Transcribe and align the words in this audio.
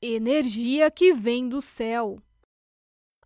Energia 0.00 0.92
que 0.92 1.12
vem 1.12 1.48
do 1.48 1.60
céu. 1.60 2.22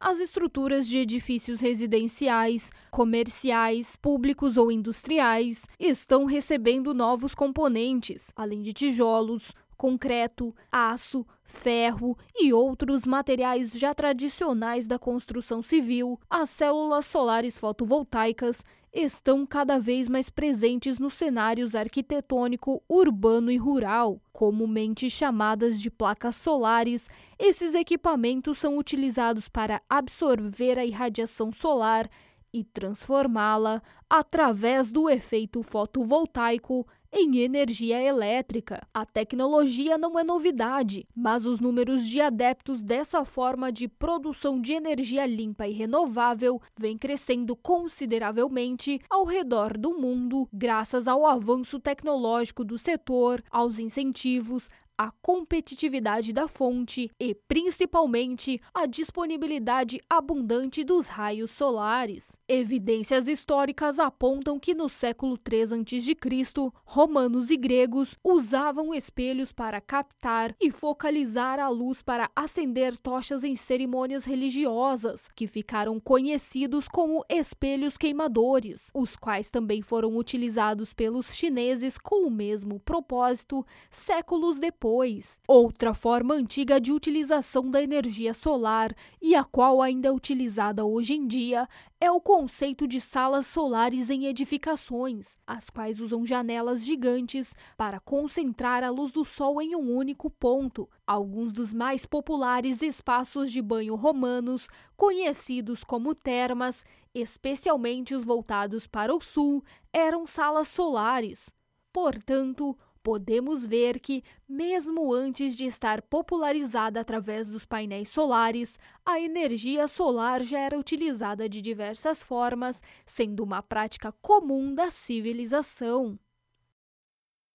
As 0.00 0.20
estruturas 0.20 0.88
de 0.88 0.96
edifícios 0.96 1.60
residenciais, 1.60 2.72
comerciais, 2.90 3.94
públicos 3.94 4.56
ou 4.56 4.72
industriais 4.72 5.66
estão 5.78 6.24
recebendo 6.24 6.94
novos 6.94 7.34
componentes, 7.34 8.32
além 8.34 8.62
de 8.62 8.72
tijolos, 8.72 9.52
concreto, 9.82 10.54
aço, 10.70 11.26
ferro 11.42 12.16
e 12.36 12.52
outros 12.52 13.04
materiais 13.04 13.72
já 13.72 13.92
tradicionais 13.92 14.86
da 14.86 14.96
construção 14.96 15.60
civil, 15.60 16.20
as 16.30 16.50
células 16.50 17.04
solares 17.06 17.58
fotovoltaicas 17.58 18.64
estão 18.94 19.44
cada 19.44 19.80
vez 19.80 20.06
mais 20.06 20.30
presentes 20.30 21.00
nos 21.00 21.14
cenários 21.14 21.74
arquitetônico, 21.74 22.80
urbano 22.88 23.50
e 23.50 23.56
rural, 23.56 24.22
comumente 24.32 25.10
chamadas 25.10 25.80
de 25.80 25.90
placas 25.90 26.36
solares. 26.36 27.08
Esses 27.36 27.74
equipamentos 27.74 28.58
são 28.58 28.78
utilizados 28.78 29.48
para 29.48 29.82
absorver 29.90 30.78
a 30.78 30.86
irradiação 30.86 31.50
solar 31.50 32.08
e 32.52 32.62
transformá-la 32.62 33.82
através 34.08 34.92
do 34.92 35.10
efeito 35.10 35.60
fotovoltaico 35.64 36.86
em 37.12 37.38
energia 37.38 38.00
elétrica. 38.02 38.86
A 38.94 39.04
tecnologia 39.04 39.98
não 39.98 40.18
é 40.18 40.24
novidade, 40.24 41.06
mas 41.14 41.44
os 41.44 41.60
números 41.60 42.08
de 42.08 42.20
adeptos 42.20 42.82
dessa 42.82 43.24
forma 43.24 43.70
de 43.70 43.86
produção 43.86 44.60
de 44.60 44.72
energia 44.72 45.26
limpa 45.26 45.68
e 45.68 45.72
renovável 45.72 46.60
vem 46.78 46.96
crescendo 46.96 47.54
consideravelmente 47.54 48.98
ao 49.10 49.24
redor 49.24 49.76
do 49.76 49.98
mundo, 49.98 50.48
graças 50.52 51.06
ao 51.06 51.26
avanço 51.26 51.78
tecnológico 51.78 52.64
do 52.64 52.78
setor, 52.78 53.42
aos 53.50 53.78
incentivos, 53.78 54.70
a 54.96 55.10
competitividade 55.20 56.32
da 56.32 56.46
fonte 56.46 57.10
e, 57.18 57.34
principalmente, 57.34 58.60
a 58.72 58.86
disponibilidade 58.86 60.00
abundante 60.08 60.84
dos 60.84 61.08
raios 61.08 61.50
solares. 61.50 62.38
Evidências 62.46 63.26
históricas 63.26 63.98
apontam 63.98 64.60
que 64.60 64.74
no 64.74 64.88
século 64.88 65.36
III 65.36 65.62
a.C., 65.62 66.72
romanos 67.02 67.50
e 67.50 67.56
gregos 67.56 68.14
usavam 68.22 68.94
espelhos 68.94 69.50
para 69.50 69.80
captar 69.80 70.54
e 70.60 70.70
focalizar 70.70 71.58
a 71.58 71.68
luz 71.68 72.00
para 72.00 72.30
acender 72.36 72.96
tochas 72.96 73.42
em 73.42 73.56
cerimônias 73.56 74.24
religiosas, 74.24 75.28
que 75.34 75.48
ficaram 75.48 75.98
conhecidos 75.98 76.86
como 76.86 77.24
espelhos 77.28 77.96
queimadores, 77.96 78.88
os 78.94 79.16
quais 79.16 79.50
também 79.50 79.82
foram 79.82 80.16
utilizados 80.16 80.94
pelos 80.94 81.34
chineses 81.34 81.98
com 81.98 82.24
o 82.24 82.30
mesmo 82.30 82.78
propósito 82.78 83.66
séculos 83.90 84.60
depois. 84.60 85.40
Outra 85.48 85.94
forma 85.94 86.34
antiga 86.34 86.80
de 86.80 86.92
utilização 86.92 87.68
da 87.68 87.82
energia 87.82 88.32
solar 88.32 88.94
e 89.20 89.34
a 89.34 89.42
qual 89.42 89.82
ainda 89.82 90.06
é 90.06 90.12
utilizada 90.12 90.84
hoje 90.84 91.14
em 91.14 91.26
dia 91.26 91.68
é 92.02 92.10
o 92.10 92.20
conceito 92.20 92.88
de 92.88 93.00
salas 93.00 93.46
solares 93.46 94.10
em 94.10 94.26
edificações, 94.26 95.36
as 95.46 95.70
quais 95.70 96.00
usam 96.00 96.26
janelas 96.26 96.84
gigantes 96.92 97.56
para 97.76 97.98
concentrar 97.98 98.84
a 98.84 98.90
luz 98.90 99.10
do 99.12 99.24
sol 99.24 99.60
em 99.62 99.74
um 99.74 99.94
único 99.94 100.30
ponto. 100.30 100.88
Alguns 101.06 101.52
dos 101.52 101.72
mais 101.72 102.04
populares 102.04 102.82
espaços 102.82 103.50
de 103.50 103.62
banho 103.62 103.94
romanos, 103.94 104.68
conhecidos 104.96 105.82
como 105.82 106.14
termas, 106.14 106.84
especialmente 107.14 108.14
os 108.14 108.24
voltados 108.24 108.86
para 108.86 109.14
o 109.14 109.20
sul, 109.20 109.64
eram 109.92 110.26
salas 110.26 110.68
solares. 110.68 111.50
Portanto, 111.92 112.76
podemos 113.02 113.64
ver 113.64 113.98
que, 113.98 114.22
mesmo 114.48 115.12
antes 115.12 115.56
de 115.56 115.64
estar 115.64 116.02
popularizada 116.02 117.00
através 117.00 117.48
dos 117.48 117.64
painéis 117.64 118.10
solares, 118.10 118.78
a 119.04 119.18
energia 119.18 119.88
solar 119.88 120.42
já 120.42 120.58
era 120.58 120.78
utilizada 120.78 121.48
de 121.48 121.60
diversas 121.60 122.22
formas, 122.22 122.82
sendo 123.06 123.42
uma 123.42 123.62
prática 123.62 124.12
comum 124.20 124.74
da 124.74 124.90
civilização. 124.90 126.18